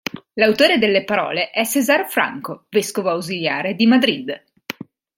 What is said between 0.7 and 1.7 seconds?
delle parole è